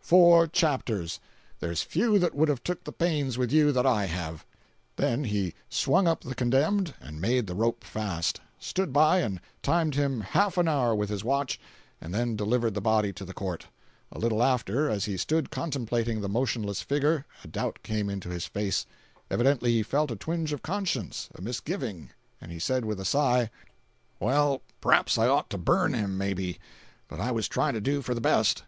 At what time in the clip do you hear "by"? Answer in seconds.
8.94-9.18